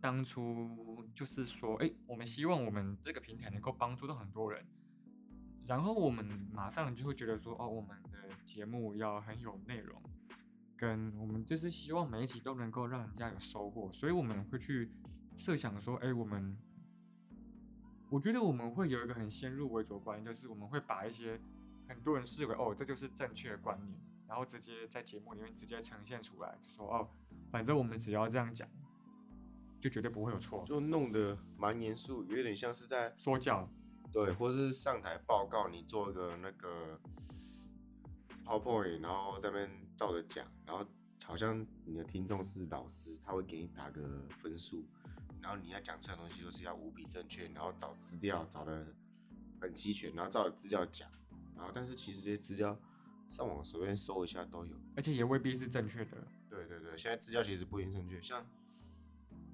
[0.00, 4.64] 当初就是说，哎、我们希望我们这个平台能够帮助到很多人，
[5.66, 10.00] 然后我们马上就会觉得说，哦，我们的节目要很有内容，
[10.76, 14.90] 跟我们就是希望每一集都能够让人家有收获，所以我们会去
[15.36, 16.56] 设想说，哎、我们。
[18.08, 21.40] 我觉得我们会有一个很先入为主的观念，就是我们会把一些
[21.86, 27.08] 很多人视为哦，这就是正确的观念，然后直接在节目里面直接呈现出来，就说哦，
[27.50, 28.68] 反正我们只要这样讲，
[29.80, 30.64] 就绝对不会有错。
[30.64, 33.68] 就弄得蛮严肃，有点像是在说教，
[34.12, 37.00] 对，或是上台报告，你做一个那个
[38.44, 40.86] PowerPoint，然后在那边照着讲，然后
[41.24, 44.84] 好像你的听众是老师，他会给你打个分数，
[45.40, 48.86] 然后你要讲出来的东西就是要无比正确，然后找资料找的
[49.60, 51.10] 很齐全，然后照着资料讲，
[51.56, 52.78] 然后但是其实这些资料
[53.28, 54.76] 上网随便搜一下都有。
[54.94, 56.16] 而且也未必是正确的。
[56.96, 58.44] 现在资料其实不一定正确，像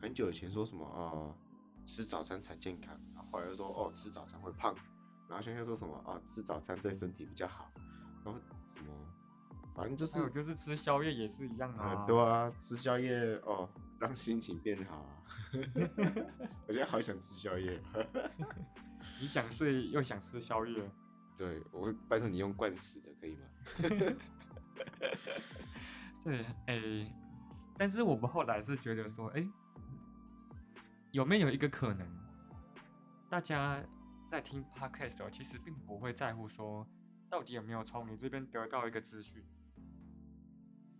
[0.01, 1.37] 很久以前说什么呃
[1.85, 4.75] 吃早餐才健康，然后后来又说哦吃早餐会胖，
[5.29, 7.71] 然后现在又说什么啊吃早餐对身体比较好，
[8.25, 8.93] 然后什么
[9.75, 12.01] 反正就是就是吃宵夜也是一样啊。
[12.01, 13.69] 呃对啊，吃宵夜哦
[13.99, 15.23] 让心情变好啊，
[16.67, 17.81] 我现在好想吃宵夜，
[19.21, 20.91] 你想睡又想吃宵夜，
[21.37, 23.47] 对我会拜托你用灌死的可以吗？
[26.25, 26.77] 对，哎、
[27.79, 29.47] 但是我们后来是觉得说，哎、
[31.11, 32.09] 有没有一个可能，
[33.29, 33.83] 大家
[34.27, 36.87] 在听 podcast，其实并不会在乎说，
[37.29, 39.45] 到底有没有从你这边得到一个资讯，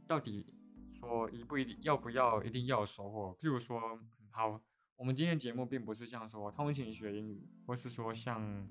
[0.07, 0.55] 到底
[0.89, 3.37] 说一不一定要不要一定要有收获。
[3.41, 3.99] 譬如说，
[4.31, 4.61] 好，
[4.97, 8.69] 我们今天节目并不是像说通勤学英语，或是说像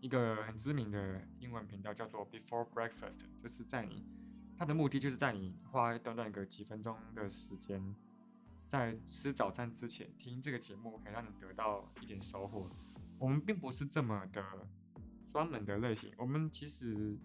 [0.00, 4.04] 一个很知名的英文频道叫做 Before Breakfast，就是在你
[4.60, 7.82] 它的目的就是在你花短短个几分钟的时间，
[8.66, 12.68] 在吃早餐之前听这个节目，可以让你得到一点收获。
[13.18, 14.44] 我们并不是这么的
[15.32, 17.16] 专门的类型，我们其实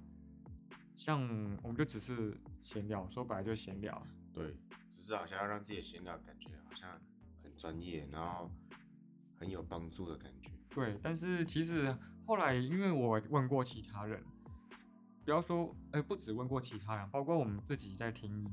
[0.95, 1.19] 像
[1.61, 4.01] 我们就只是闲聊，说白了就闲聊。
[4.31, 4.55] 对，
[4.89, 6.89] 只是好像要让自己的闲聊感觉好像
[7.43, 8.49] 很专业，然后
[9.37, 10.49] 很有帮助的感觉。
[10.69, 11.93] 对，但是其实
[12.25, 14.23] 后来，因为我问过其他人，
[15.25, 18.47] 不要说，呃，不止问过其他人，包括我们自己在听，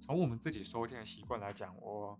[0.00, 2.18] 从我们自己收听的习惯来讲，我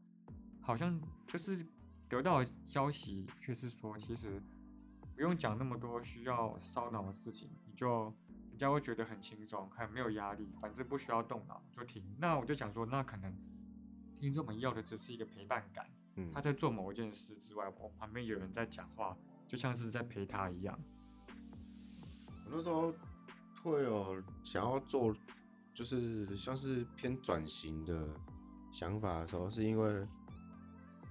[0.60, 1.66] 好像就是
[2.08, 4.40] 得到的消息却是说，其实
[5.16, 8.04] 不用讲那么多需要烧脑的事情，你就
[8.50, 12.04] 人家会觉得很轻松，很没有压力，反正不需要动脑就听。
[12.18, 13.36] 那我就想说，那可能
[14.14, 15.90] 听众们要的只是一个陪伴感。
[16.14, 19.16] 嗯，他在做某一件事之外，我旁边有人在讲话，
[19.48, 20.78] 就像是在陪他一样。
[22.44, 22.94] 我那时候
[23.62, 25.14] 会有想要做，
[25.72, 28.08] 就是像是偏转型的
[28.72, 30.06] 想法的时候，是因为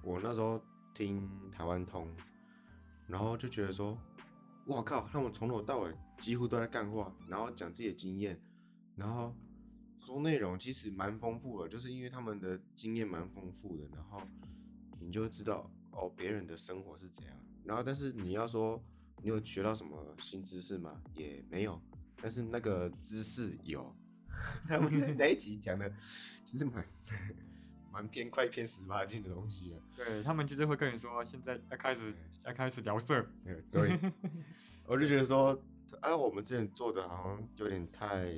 [0.02, 0.60] 我那时候
[0.94, 2.06] 听台湾通，
[3.06, 3.96] 然后就觉得说，
[4.66, 8.38] 哇靠，他们从头到尾几乎都在干话，然后讲自己的经验，
[8.96, 9.34] 然后
[9.98, 14.20] 说内容其实蛮丰富的，就是因为他们的经验蛮丰富的，然后
[15.00, 17.34] 你就知道哦别人的生活是怎样，
[17.64, 18.82] 然后但是你要说
[19.22, 21.00] 你有学到什么新知识吗？
[21.14, 21.80] 也没有，
[22.22, 23.94] 但是那个姿势有，
[24.68, 25.92] 他们那 那一集讲的
[26.44, 26.86] 其实蛮
[27.90, 29.76] 蛮偏快偏十八禁的东西啊。
[29.96, 33.98] 对他们就是会跟你说，现在要开始要开始聊色，嗯，对，
[34.86, 35.60] 我就觉得说，
[36.00, 38.32] 啊，我们之前做的好像有点太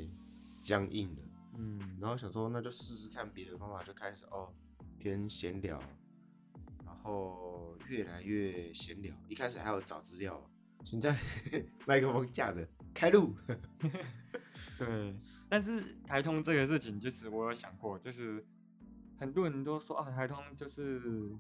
[0.63, 1.23] 僵硬了，
[1.59, 4.53] 嗯，然后想说那就试试看别的方法，就开始哦
[4.99, 5.79] 偏闲聊，
[6.85, 10.43] 然后越来越闲聊，一开始还有找资料，
[10.85, 11.17] 现在
[11.87, 13.35] 麦克风架着开录，
[14.79, 15.17] 对。
[15.49, 18.45] 但是台通这个事情，就是我有想过，就是
[19.19, 21.31] 很多人都说啊，台通就是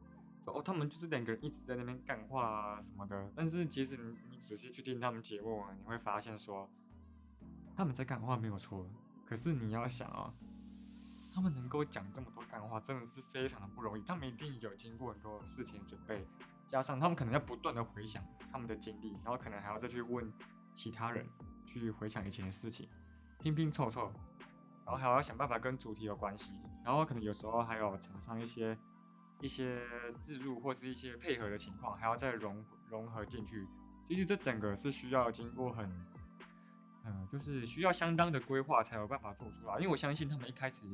[0.45, 3.33] 哦，他们就是两个人一直在那边干话啊什么的。
[3.35, 6.71] 但是其实你你仔细去听他们节目啊，你会发现说
[7.75, 8.87] 他们在干话没有错，
[9.27, 10.33] 可是你要想啊，
[11.33, 14.03] 他们能够讲这么多干话，真的是非常的不容易。
[14.03, 16.25] 他们一定有经过很多事情准备，
[16.67, 20.33] 加上他们可能要不断的回想他们的经历，然后可能还要再去问
[20.75, 21.27] 其他人
[21.65, 22.89] 去回想以前的事情。
[23.41, 24.11] 拼拼凑凑，
[24.85, 28.77] 然后还要想办法跟主题有关系，然后可能有时候还有厂商一些
[29.41, 29.83] 一些
[30.21, 33.67] 自助或是一些配合的情况，还要再融融合进去。
[34.03, 35.91] 其实这整个是需要经过很，
[37.05, 39.75] 嗯，就是需要相当的规划才有办法做出来。
[39.77, 40.87] 因为我相信他们一开始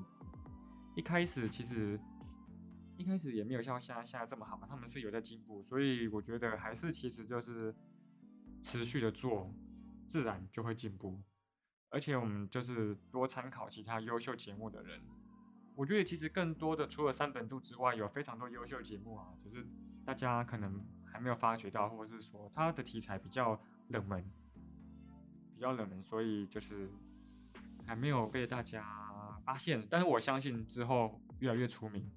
[0.97, 2.01] 一开始其实
[2.97, 7.73] 一开始也没有像现在现在这么好嘛，他们是有在进步，所以我觉得还是其实就是
[8.61, 9.53] 持续的做，
[10.11, 11.23] 自然就会进步。
[11.89, 15.01] 而且我们就是多参考其他优秀节目的人，
[15.77, 19.65] 我觉得其实更多的除了三本柱之外，有非常多优秀节目啊，只是
[20.05, 24.29] 大家可能还没有发觉到，或者是说它的题材比较冷门，
[25.55, 26.91] 比较冷门，所以就是
[27.87, 29.87] 还没有被大家发现。
[29.89, 32.11] 但是我相信之后越来越出名，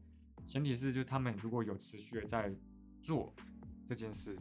[0.44, 2.56] 前提是就他们如果有持续的在
[3.04, 3.32] 做
[3.86, 4.36] 这件事。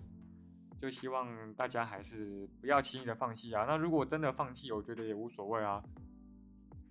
[0.83, 3.65] 就希望大家还是不要轻易的放弃啊。
[3.69, 5.81] 那如果真的放弃，我觉得也无所谓啊，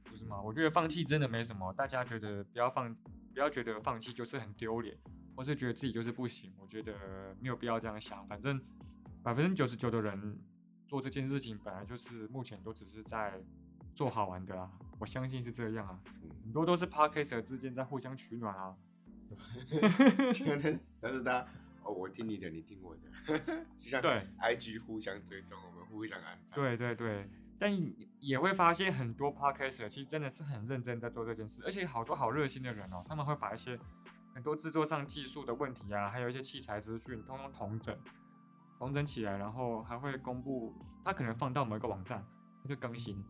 [0.06, 0.42] 不是吗？
[0.42, 1.74] 我觉得放弃真的没什么。
[1.74, 2.96] 大家觉得不要放，
[3.34, 4.98] 不要觉得放弃就是很丢脸，
[5.36, 6.54] 或是觉得自己就是不行。
[6.58, 8.26] 我觉得没有必要这样想。
[8.30, 8.58] 反正
[9.22, 10.40] 百分之九十九的人
[10.88, 13.44] 做这件事情，本来就是目前都只是在
[13.94, 14.72] 做好玩的啊。
[15.00, 16.00] 我相信是这样啊。
[16.46, 18.74] 很多都是 parker 之间在互相取暖啊。
[21.02, 21.46] 但 是他。
[21.84, 23.40] 哦，我听你的，你听我的，
[23.78, 26.56] 就像对 IG 互相追踪，我们互相安插。
[26.56, 27.72] 对对对，但
[28.20, 33.80] 也会发现很多 Podcaster 其实真的是很认真在做这件事，而且好多好热心的人哦，他们会把一些
[34.34, 37.98] 很多制作上技术的问题啊，还有一些器材资讯，通通统整，
[38.78, 42.24] 统整起来，然后还会公布，他可能放到某一个网站，
[42.62, 43.24] 他就更新，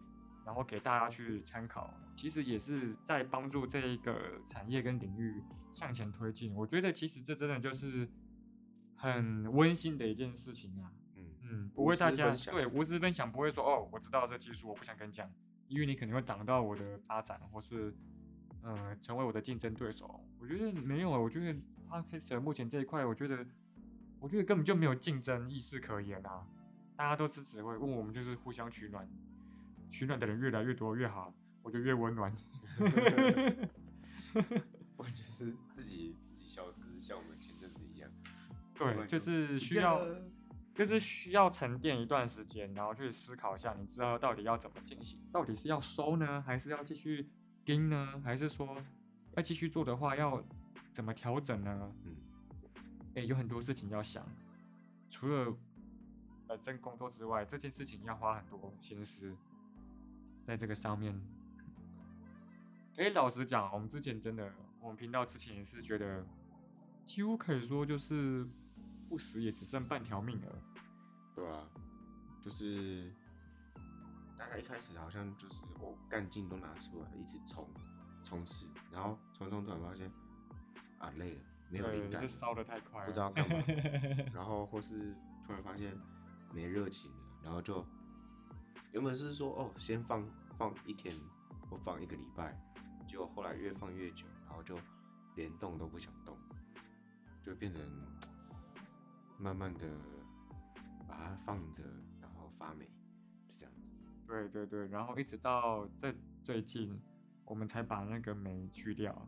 [0.46, 1.94] 然后给大家去参考。
[2.18, 6.54] 其实也是在帮助这一个产业跟领域向前推进。
[6.54, 8.10] 我觉得其实这真的就是。
[9.02, 15.28] 很温馨的一件事情啊，嗯嗯，不会大家对无私分享，不会说哦，我知道这技术，我不想跟你讲，
[15.68, 17.92] 因为你可能会挡到我的发展，或是
[18.62, 20.24] 呃成为我的竞争对手。
[20.40, 21.60] 我觉得没有啊，我觉得
[21.90, 23.44] Podcast 目前这一块，我觉得
[24.20, 26.46] 我觉得根本就没有竞争意识可言啊，
[26.96, 29.10] 大家都是只会问我们，就是互相取暖，
[29.90, 31.34] 取暖的人越来越多越好，
[31.64, 32.32] 我就越温暖。
[34.96, 37.32] 不然就是自己自己消失，像我们。
[38.82, 40.04] 对，就是需要，
[40.74, 47.30] 就是需要沉淀一段时间，然后去思考一下，你之后到底要怎么进行，到底是要收呢，还是要继续
[47.64, 48.76] 盯呢，还是说
[49.36, 50.44] 要继续做的话，要
[50.92, 51.94] 怎么调整呢？
[52.06, 52.16] 嗯，
[53.14, 54.26] 哎，有很多事情要想，
[55.10, 55.56] 除了
[56.48, 59.36] 本身工作之外，这件事情要花很多心思
[60.48, 61.22] 在这个上面。
[62.96, 66.26] 可以老实讲，我们之前真的，我们频道之前也是觉得，
[67.06, 68.48] 几乎可以说就是。
[69.12, 70.56] 不死也只剩半条命了，
[71.36, 71.68] 对啊，
[72.40, 73.14] 就是
[74.38, 77.68] 大概一开始好像就是我干劲都拿出来，一直冲
[78.24, 80.10] 冲刺，然后冲冲突然发现
[80.98, 83.62] 啊累了，没有灵感，就烧的太快，不知道干嘛，
[84.34, 85.14] 然后或是
[85.46, 85.94] 突然发现
[86.54, 87.86] 没热情了，然后就
[88.94, 90.26] 原本是说哦先放
[90.58, 91.14] 放一天
[91.70, 92.58] 或放一个礼拜，
[93.06, 94.80] 结果后来越放越久，然后就
[95.36, 96.38] 连动都不想动，
[97.44, 97.82] 就变成。
[99.42, 99.88] 慢慢的
[101.08, 101.84] 把它放着，
[102.22, 102.86] 然后发霉，
[103.48, 103.90] 就这样子。
[104.28, 106.14] 对对对，然后一直到这
[106.44, 107.02] 最近，
[107.46, 109.28] 我们才把那个霉去掉，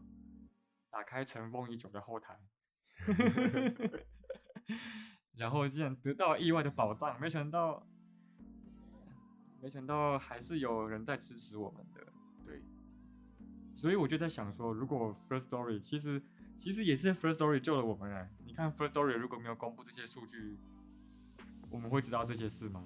[0.91, 2.39] 打开尘封已久的后台，
[5.35, 7.87] 然后竟然得到意外的宝藏，没想到，
[9.59, 12.05] 没想到还是有人在支持我们的。
[12.45, 12.61] 对，
[13.75, 16.21] 所以我就在想说，如果 First Story 其实
[16.55, 20.59] 其实也是 First Story 救了我们哎，你看 First Story 如果没有公布这些数据，
[21.71, 22.85] 我们会知道这些事吗？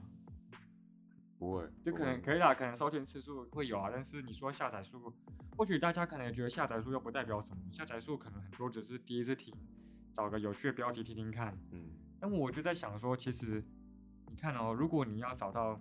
[1.38, 5.13] 不会，这可能可以啦，可能收听次数会有啊，但是你说下载数，
[5.57, 9.53] 或许大家可能也觉得下载数又不代表什么，下载数可能很多只是第一次听，
[10.13, 11.53] 找个有趣的标题听听看。
[11.72, 11.89] 嗯，
[12.22, 13.61] 那我就在想说，其实
[14.30, 15.78] 你看哦，如果你要找到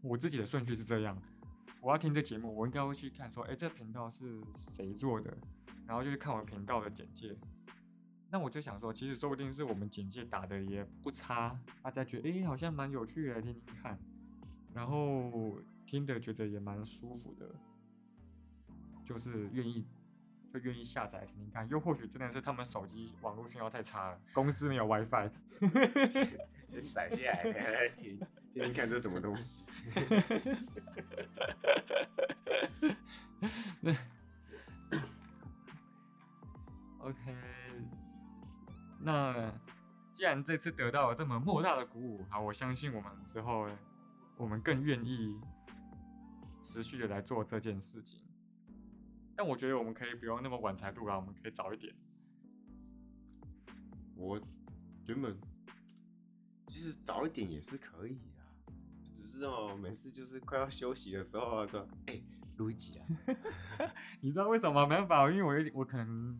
[0.00, 1.16] 我自己的顺序是这样，
[1.80, 5.32] 我要听这节目，我应该会去看说，哎，这频道是谁做的，
[5.86, 7.38] 然后就是看我频道的简介。
[8.32, 13.98] 那我就想说，其实说不定是我们简介打的也不差，大家觉得哎好像蛮有趣的，听听看。
[14.72, 17.54] 然后听的觉得也蛮舒服的，
[19.04, 19.86] 就是愿意
[20.50, 25.30] 就愿意下载听听看，又或许真的是他们手机网络信号太差了，公司没有 WiFi。
[26.66, 28.18] 先载下来听
[28.54, 29.70] 听看这什么东西。
[33.82, 33.92] 那
[37.00, 37.36] OK，
[39.02, 39.52] 那
[40.12, 43.68] 既然这次得到了这么莫大的鼓舞，好，我相信我们之后。
[44.38, 45.38] 我们更愿意
[46.58, 48.18] 持续的来做这件事情，
[49.36, 51.94] 但我觉得我们可以不用那么晚才录啊，我们可以早一点。
[54.16, 54.40] 我
[55.06, 55.38] 原本
[56.66, 58.42] 其实早一点也是可以啊，
[59.14, 62.20] 只是哦，每次就是快要休息的时候啊，说哎
[62.56, 63.06] 录一集啊。
[64.20, 65.30] 你知道为什么没办法？
[65.30, 66.36] 因为我我可能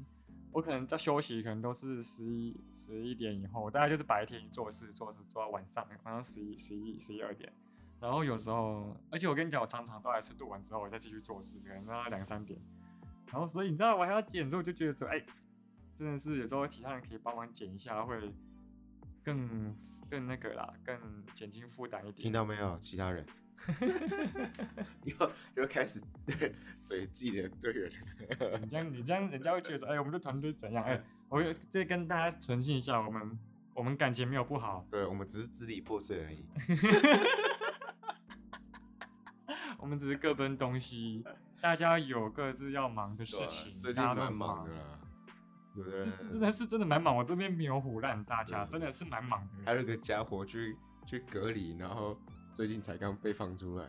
[0.53, 7.51] 我可能在休息，可能都是十一十一点以后，大概就是白天做事做事做到晚上，晚上十一十一十一二点。
[7.99, 12.61] 然后有时候，而且我跟你讲，我常常都还是录完之后，我再继续做事，可能到两三点。
[13.31, 15.25] 然后所以你知道，我还要剪，所以我就觉得说，哎，
[15.95, 18.35] 真的是有时候其他人可以帮忙剪一下，会
[19.23, 19.75] 更
[20.11, 22.25] 更那个啦，更减轻负担一点。
[22.25, 23.25] 听到没有，其他人？
[25.05, 26.01] 又又开始
[26.85, 27.91] 嘴自己的队员。
[28.61, 30.85] 你这样你这样，人家会觉得说， 哎，我们这团队怎样？
[30.85, 33.39] 哎，我再跟大家澄清一下，我们
[33.75, 36.45] 我们感情没有不好，对我们只是支离破碎而已。
[39.79, 41.25] 我们只是各奔东西，
[41.61, 43.77] 大家有各自要忙的事情。
[43.81, 45.01] 最近蛮忙的啦，
[45.75, 47.17] 有的是真的是真的蛮忙。
[47.17, 49.65] 我这边没有唬烂大家，真的是蛮忙的。
[49.67, 52.17] 还有个家伙去去隔离，然后
[52.55, 53.89] 最近才刚被放出来。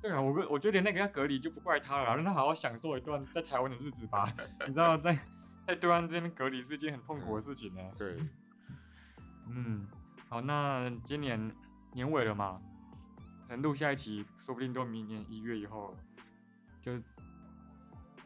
[0.00, 4.24] 对啊，我我觉得那个要隔离就不怪他了，让他好好享受一段在台湾的日子吧。
[4.66, 5.18] 你知道，在
[5.66, 7.80] 在对岸这边隔离是一件很痛苦的事情呢。
[7.96, 8.18] 对，
[9.48, 9.86] 嗯，
[10.28, 11.54] 好，那今年
[11.92, 12.60] 年尾了嘛？
[13.48, 15.94] 能录下一期，说不定都明年一月以后，
[16.80, 16.92] 就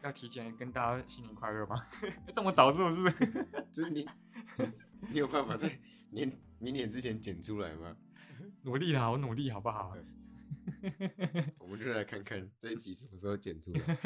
[0.01, 1.75] 要提前跟大家新年快乐吗？
[2.33, 3.47] 这么早是不是？
[3.71, 4.07] 就是你，
[5.11, 5.69] 你有办法在
[6.09, 7.95] 年明年之前剪出来吗？
[8.67, 9.95] 努力啦，我努力好不好？
[11.59, 13.97] 我们就来看看这一集什么时候剪出来。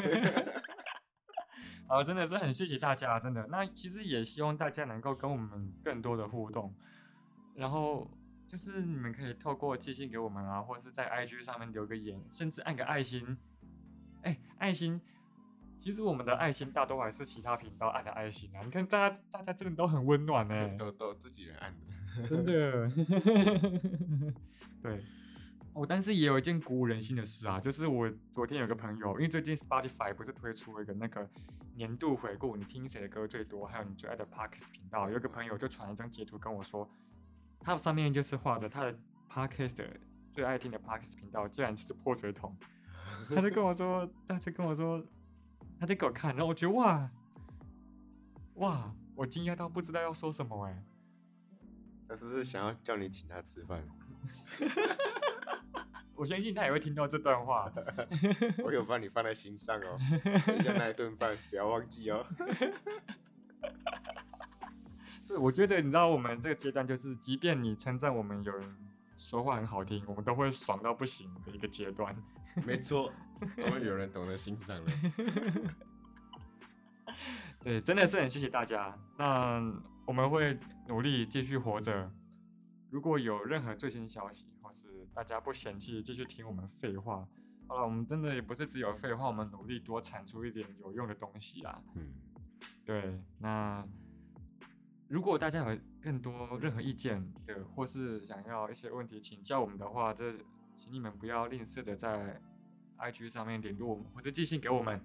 [1.88, 3.44] 好，真的是很谢谢大家，真的。
[3.48, 6.72] 那其实也希望大家能够跟我们更多的互动，
[7.56, 8.08] 然后。
[8.44, 13.38] 就是你们可以透过寄信给我们啊，或者是在 IG 上面留个言，甚至按个爱心。
[14.22, 15.00] 哎，爱心，
[15.82, 18.62] 其实我们的爱心大多还是其他频道按的爱心啊。
[18.64, 21.74] 你看大家，大家真的都很温暖呢， 都都自己人按
[22.16, 22.88] 的，真的。
[24.80, 25.04] 对，
[25.72, 31.28] 哦，但是也有一件鼓舞人心的事啊，就是我昨天有个朋友，因为最近 Spotify 不是推出了一个那个
[31.74, 36.88] 年度回顾，你听谁的歌最多，还有你最爱的 Parks 频道，有一个朋友就传了一张截图跟我说。
[37.58, 38.96] 他上面就是画着他的
[39.28, 39.74] podcast
[40.30, 42.56] 最爱听的 podcast 频道，竟然就是破水桶。
[43.34, 45.04] 他就跟我说，他就跟我说，
[45.82, 47.10] 他就给我看，然后我觉得哇
[48.54, 50.80] 哇，我惊讶到不知道要说什么哎。
[52.08, 53.84] 他是不是想要叫你请他吃饭？
[56.14, 57.68] 我相信他也会听到这段话。
[58.62, 59.98] 我有把你放在心上哦，
[60.46, 62.24] 等一下那一顿饭不要忘记哦。
[65.26, 68.76] 对，我觉得你知道，我们这个阶段就是，即便你称赞我们有人
[69.16, 72.14] 说话很好听，我们都会爽到不行的一个阶段。
[72.64, 73.12] 没错，
[73.60, 74.90] 终于有人懂得欣赏了。
[77.60, 78.96] 对，真的是很谢谢大家。
[79.18, 79.60] 那
[80.06, 82.10] 我们会努力继续活着。
[82.90, 87.26] 如果有任何最新消息，或是大家不嫌弃继续听我们废话，
[87.68, 91.82] 好了，我们真的也不是只有废话，我们努力多产出一点有用的东西啊。
[91.94, 92.12] 嗯，
[92.84, 93.86] 对，那。
[95.08, 100.34] 如果大家有更多任何意见的，或是想要一些问题请教我们的话，这
[100.72, 102.40] 请你们不要吝啬的在
[103.02, 105.00] IG 上面联络我们，或者寄信给我们，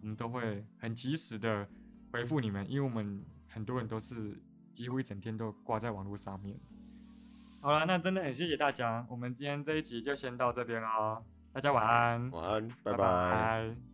[0.00, 1.68] 我们都会很及时的
[2.12, 4.40] 回复你们，因为我们很多人都是
[4.72, 6.58] 几乎一整天都挂在网络上面。
[7.60, 12.96] 好了，那真的很谢谢大家，我们今天这一集就先到这边喽，大家晚安，晚安，拜拜拜。
[12.96, 13.89] 拜